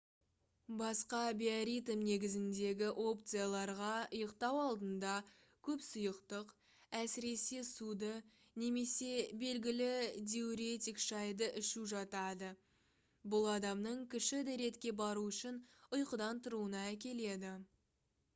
басқа 0.77 1.17
биоритм 1.39 1.99
негізіндегі 2.05 2.85
опцияларға 3.09 3.89
ұйықтау 4.19 4.55
алдында 4.61 5.11
көп 5.67 5.83
сұйықтық 5.87 6.53
әсіресе 7.01 7.61
суды 7.67 8.09
немесе 8.63 9.09
белгілі 9.43 9.91
диуретик 10.33 11.01
шайды 11.09 11.49
ішу 11.61 11.85
жатады 11.95 12.51
бұл 13.35 13.47
адамның 13.57 13.99
кіші 14.15 14.43
дәретке 14.49 14.97
бару 15.03 15.27
үшін 15.35 15.61
ұйқыдан 15.99 16.45
тұруына 16.49 16.87
әкеледі 16.97 17.53